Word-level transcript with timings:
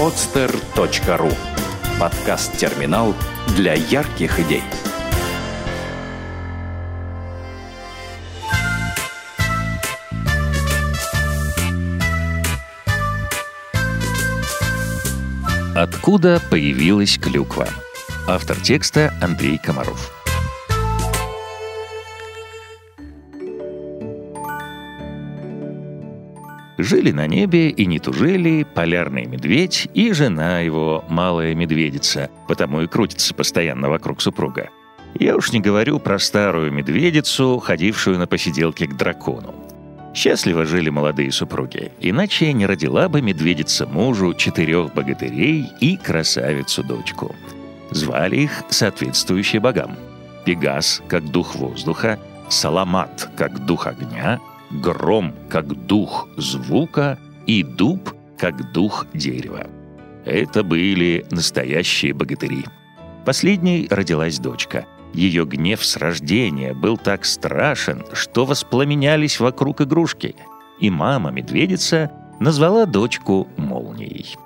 podster.ru 0.00 1.30
Подкаст-терминал 2.00 3.14
для 3.54 3.74
ярких 3.74 4.40
идей. 4.40 4.62
Откуда 15.74 16.40
появилась 16.48 17.18
клюква? 17.18 17.68
Автор 18.26 18.56
текста 18.58 19.12
Андрей 19.20 19.58
Комаров. 19.58 20.19
Жили 26.82 27.10
на 27.10 27.26
небе 27.26 27.68
и 27.68 27.84
не 27.84 27.98
тужили 27.98 28.64
полярный 28.64 29.26
медведь 29.26 29.86
и 29.92 30.14
жена 30.14 30.60
его, 30.60 31.04
малая 31.10 31.54
медведица, 31.54 32.30
потому 32.48 32.80
и 32.80 32.86
крутится 32.86 33.34
постоянно 33.34 33.90
вокруг 33.90 34.22
супруга. 34.22 34.70
Я 35.18 35.36
уж 35.36 35.52
не 35.52 35.60
говорю 35.60 35.98
про 35.98 36.18
старую 36.18 36.72
медведицу, 36.72 37.58
ходившую 37.58 38.18
на 38.18 38.26
посиделке 38.26 38.86
к 38.86 38.96
дракону. 38.96 39.54
Счастливо 40.14 40.64
жили 40.64 40.88
молодые 40.88 41.30
супруги, 41.32 41.92
иначе 42.00 42.50
не 42.54 42.64
родила 42.64 43.10
бы 43.10 43.20
медведица 43.20 43.86
мужу 43.86 44.32
четырех 44.32 44.94
богатырей 44.94 45.66
и 45.80 45.98
красавицу-дочку. 45.98 47.36
Звали 47.90 48.36
их 48.36 48.62
соответствующие 48.70 49.60
богам. 49.60 49.96
Пегас, 50.46 51.02
как 51.08 51.30
дух 51.30 51.56
воздуха, 51.56 52.18
Саламат, 52.48 53.28
как 53.36 53.66
дух 53.66 53.86
огня, 53.86 54.40
гром 54.70 55.34
как 55.48 55.86
дух 55.86 56.28
звука 56.36 57.18
и 57.46 57.62
дуб 57.62 58.14
как 58.38 58.72
дух 58.72 59.06
дерева. 59.12 59.66
Это 60.24 60.62
были 60.62 61.24
настоящие 61.30 62.14
богатыри. 62.14 62.64
Последней 63.24 63.86
родилась 63.90 64.38
дочка. 64.38 64.86
Ее 65.12 65.44
гнев 65.44 65.84
с 65.84 65.96
рождения 65.96 66.72
был 66.72 66.96
так 66.96 67.24
страшен, 67.24 68.04
что 68.12 68.44
воспламенялись 68.44 69.40
вокруг 69.40 69.80
игрушки. 69.80 70.36
И 70.78 70.88
мама-медведица 70.88 72.10
назвала 72.38 72.86
дочку 72.86 73.48
Молнией. 73.56 74.36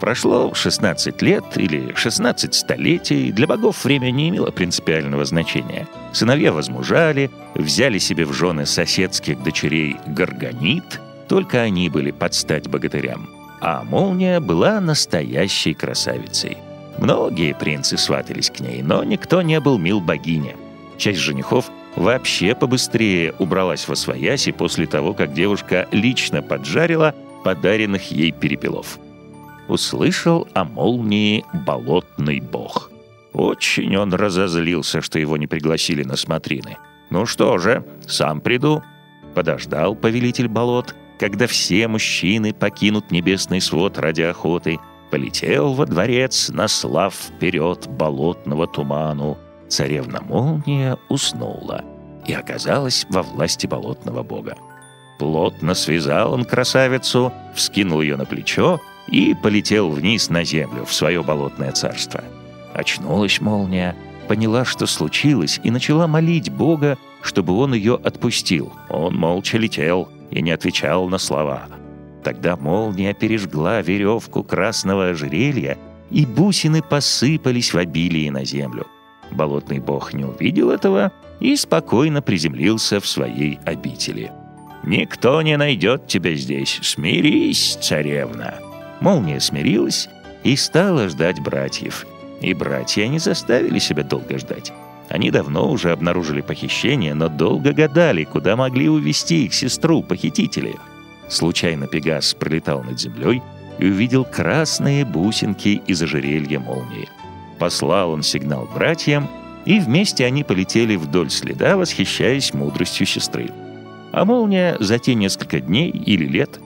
Прошло 0.00 0.52
16 0.52 1.22
лет 1.22 1.44
или 1.56 1.94
16 1.94 2.54
столетий, 2.54 3.32
для 3.32 3.46
богов 3.46 3.84
время 3.84 4.10
не 4.10 4.28
имело 4.28 4.50
принципиального 4.50 5.24
значения. 5.24 5.88
Сыновья 6.12 6.52
возмужали, 6.52 7.30
взяли 7.54 7.98
себе 7.98 8.26
в 8.26 8.32
жены 8.32 8.66
соседских 8.66 9.42
дочерей 9.42 9.96
Гаргонит, 10.06 11.00
только 11.28 11.62
они 11.62 11.88
были 11.88 12.10
под 12.10 12.34
стать 12.34 12.68
богатырям. 12.68 13.30
А 13.60 13.84
молния 13.84 14.38
была 14.38 14.80
настоящей 14.80 15.72
красавицей. 15.72 16.58
Многие 16.98 17.54
принцы 17.54 17.96
сватались 17.96 18.50
к 18.50 18.60
ней, 18.60 18.82
но 18.82 19.02
никто 19.02 19.40
не 19.40 19.60
был 19.60 19.78
мил 19.78 20.00
богине. 20.00 20.56
Часть 20.98 21.20
женихов 21.20 21.70
вообще 21.94 22.54
побыстрее 22.54 23.34
убралась 23.38 23.88
во 23.88 23.96
свояси 23.96 24.52
после 24.52 24.86
того, 24.86 25.14
как 25.14 25.32
девушка 25.32 25.88
лично 25.90 26.42
поджарила 26.42 27.14
подаренных 27.44 28.10
ей 28.10 28.32
перепелов 28.32 28.98
услышал 29.68 30.46
о 30.54 30.64
молнии 30.64 31.44
болотный 31.66 32.40
бог. 32.40 32.90
Очень 33.32 33.96
он 33.96 34.14
разозлился, 34.14 35.02
что 35.02 35.18
его 35.18 35.36
не 35.36 35.46
пригласили 35.46 36.02
на 36.02 36.16
смотрины. 36.16 36.78
«Ну 37.10 37.26
что 37.26 37.58
же, 37.58 37.84
сам 38.06 38.40
приду». 38.40 38.82
Подождал 39.34 39.94
повелитель 39.94 40.48
болот, 40.48 40.94
когда 41.18 41.46
все 41.46 41.86
мужчины 41.88 42.54
покинут 42.54 43.10
небесный 43.10 43.60
свод 43.60 43.98
ради 43.98 44.22
охоты, 44.22 44.78
полетел 45.10 45.74
во 45.74 45.84
дворец, 45.84 46.48
наслав 46.48 47.14
вперед 47.14 47.86
болотного 47.88 48.66
туману. 48.66 49.36
Царевна 49.68 50.22
Молния 50.22 50.96
уснула 51.08 51.84
и 52.26 52.32
оказалась 52.32 53.06
во 53.10 53.22
власти 53.22 53.66
болотного 53.66 54.22
бога. 54.22 54.56
Плотно 55.18 55.74
связал 55.74 56.34
он 56.34 56.44
красавицу, 56.44 57.32
вскинул 57.54 58.00
ее 58.00 58.16
на 58.16 58.24
плечо 58.24 58.80
и 59.08 59.34
полетел 59.34 59.90
вниз 59.90 60.30
на 60.30 60.44
землю, 60.44 60.84
в 60.84 60.92
свое 60.92 61.22
болотное 61.22 61.72
царство. 61.72 62.22
Очнулась 62.74 63.40
молния, 63.40 63.96
поняла, 64.28 64.64
что 64.64 64.86
случилось, 64.86 65.60
и 65.62 65.70
начала 65.70 66.06
молить 66.06 66.50
Бога, 66.50 66.98
чтобы 67.22 67.54
он 67.54 67.74
ее 67.74 67.98
отпустил. 68.02 68.72
Он 68.90 69.14
молча 69.14 69.58
летел 69.58 70.08
и 70.30 70.42
не 70.42 70.50
отвечал 70.50 71.08
на 71.08 71.18
слова. 71.18 71.68
Тогда 72.22 72.56
молния 72.56 73.14
пережгла 73.14 73.82
веревку 73.82 74.42
красного 74.42 75.10
ожерелья, 75.10 75.78
и 76.10 76.26
бусины 76.26 76.82
посыпались 76.82 77.72
в 77.72 77.78
обилии 77.78 78.28
на 78.28 78.44
землю. 78.44 78.86
Болотный 79.30 79.80
бог 79.80 80.12
не 80.12 80.24
увидел 80.24 80.70
этого 80.70 81.12
и 81.40 81.56
спокойно 81.56 82.22
приземлился 82.22 83.00
в 83.00 83.06
своей 83.06 83.58
обители. 83.64 84.30
«Никто 84.84 85.42
не 85.42 85.56
найдет 85.56 86.06
тебя 86.06 86.34
здесь. 86.34 86.78
Смирись, 86.82 87.76
царевна!» 87.80 88.65
Молния 89.00 89.40
смирилась 89.40 90.08
и 90.44 90.56
стала 90.56 91.08
ждать 91.08 91.40
братьев. 91.40 92.06
И 92.40 92.54
братья 92.54 93.06
не 93.06 93.18
заставили 93.18 93.78
себя 93.78 94.02
долго 94.02 94.38
ждать. 94.38 94.72
Они 95.08 95.30
давно 95.30 95.70
уже 95.70 95.92
обнаружили 95.92 96.40
похищение, 96.40 97.14
но 97.14 97.28
долго 97.28 97.72
гадали, 97.72 98.24
куда 98.24 98.56
могли 98.56 98.88
увести 98.88 99.44
их 99.44 99.54
сестру, 99.54 100.02
похитители. 100.02 100.76
Случайно 101.28 101.86
Пегас 101.86 102.34
пролетал 102.34 102.82
над 102.82 103.00
землей 103.00 103.42
и 103.78 103.86
увидел 103.86 104.24
красные 104.24 105.04
бусинки 105.04 105.80
из 105.86 106.02
ожерелья 106.02 106.58
молнии. 106.58 107.08
Послал 107.58 108.10
он 108.10 108.22
сигнал 108.22 108.68
братьям, 108.74 109.28
и 109.64 109.80
вместе 109.80 110.24
они 110.24 110.44
полетели 110.44 110.96
вдоль 110.96 111.30
следа, 111.30 111.76
восхищаясь 111.76 112.54
мудростью 112.54 113.06
сестры. 113.06 113.50
А 114.12 114.24
молния 114.24 114.76
за 114.78 114.98
те 114.98 115.14
несколько 115.14 115.60
дней 115.60 115.90
или 115.90 116.24
лет 116.26 116.60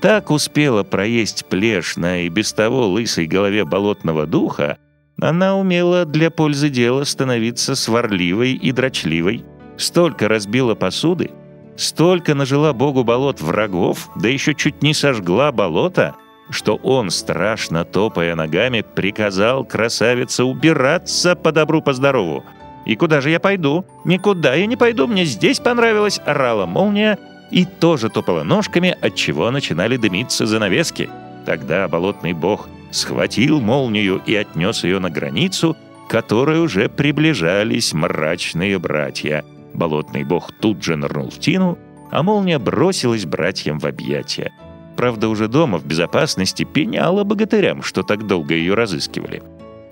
так 0.00 0.30
успела 0.30 0.82
проесть 0.82 1.46
плешь 1.46 1.96
на 1.96 2.20
и 2.20 2.28
без 2.28 2.52
того 2.52 2.86
лысой 2.88 3.26
голове 3.26 3.64
болотного 3.64 4.26
духа, 4.26 4.78
она 5.20 5.56
умела 5.56 6.04
для 6.04 6.30
пользы 6.30 6.68
дела 6.68 7.04
становиться 7.04 7.74
сварливой 7.74 8.52
и 8.52 8.72
дрочливой. 8.72 9.44
Столько 9.78 10.28
разбила 10.28 10.74
посуды, 10.74 11.30
столько 11.76 12.34
нажила 12.34 12.72
богу 12.72 13.04
болот 13.04 13.40
врагов, 13.40 14.10
да 14.16 14.28
еще 14.28 14.54
чуть 14.54 14.82
не 14.82 14.94
сожгла 14.94 15.52
болото, 15.52 16.14
что 16.50 16.76
он, 16.76 17.10
страшно 17.10 17.84
топая 17.84 18.34
ногами, 18.34 18.84
приказал 18.94 19.64
красавице 19.64 20.44
убираться 20.44 21.34
по 21.34 21.52
добру, 21.52 21.82
по 21.82 21.92
здорову. 21.92 22.44
«И 22.84 22.94
куда 22.94 23.20
же 23.20 23.30
я 23.30 23.40
пойду? 23.40 23.84
Никуда 24.04 24.54
я 24.54 24.66
не 24.66 24.76
пойду, 24.76 25.08
мне 25.08 25.24
здесь 25.24 25.58
понравилось!»— 25.58 26.20
орала 26.24 26.66
молния, 26.66 27.18
и 27.50 27.64
тоже 27.64 28.08
топала 28.08 28.42
ножками, 28.42 28.96
от 29.00 29.14
чего 29.14 29.50
начинали 29.50 29.96
дымиться 29.96 30.46
занавески. 30.46 31.08
Тогда 31.44 31.88
болотный 31.88 32.32
бог 32.32 32.68
схватил 32.90 33.60
молнию 33.60 34.20
и 34.26 34.34
отнес 34.34 34.84
ее 34.84 34.98
на 34.98 35.10
границу, 35.10 35.76
к 36.06 36.10
которой 36.10 36.60
уже 36.60 36.88
приближались 36.88 37.92
мрачные 37.92 38.78
братья. 38.78 39.44
Болотный 39.74 40.24
бог 40.24 40.50
тут 40.60 40.82
же 40.82 40.96
нырнул 40.96 41.30
в 41.30 41.38
тину, 41.38 41.78
а 42.10 42.22
молния 42.22 42.58
бросилась 42.58 43.26
братьям 43.26 43.78
в 43.78 43.86
объятия. 43.86 44.52
Правда, 44.96 45.28
уже 45.28 45.48
дома 45.48 45.78
в 45.78 45.84
безопасности 45.84 46.64
пеняла 46.64 47.24
богатырям, 47.24 47.82
что 47.82 48.02
так 48.02 48.26
долго 48.26 48.54
ее 48.54 48.74
разыскивали. 48.74 49.42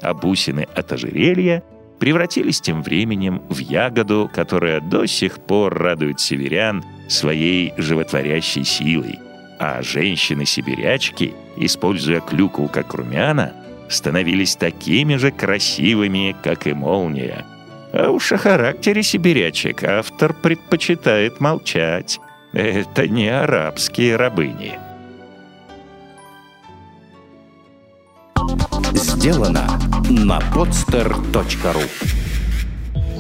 А 0.01 0.15
бусины 0.15 0.67
от 0.75 0.93
ожерелья 0.93 1.63
превратились 1.99 2.61
тем 2.61 2.83
временем 2.83 3.43
в 3.49 3.59
ягоду, 3.59 4.31
которая 4.33 4.81
до 4.81 5.07
сих 5.07 5.41
пор 5.41 5.75
радует 5.75 6.21
северян 6.21 6.83
своей 7.09 7.73
животворящей 7.77 8.65
силой. 8.65 9.19
А 9.59 9.83
женщины-сибирячки, 9.83 11.35
используя 11.56 12.21
клюкву 12.21 12.69
как 12.69 12.95
румяна, 12.95 13.53
становились 13.89 14.56
такими 14.56 15.17
же 15.17 15.31
красивыми, 15.31 16.35
как 16.43 16.67
и 16.67 16.73
молния. 16.73 17.45
А 17.93 18.11
уж 18.11 18.33
о 18.33 18.39
характере 18.39 19.03
сибирячек 19.03 19.85
автор 19.85 20.35
предпочитает 20.35 21.41
молчать. 21.41 22.19
Это 22.53 23.07
не 23.07 23.29
арабские 23.29 24.17
рабыни. 24.17 24.79
Сделано 28.95 29.79
на 30.11 30.39
podster.ru 30.53 32.24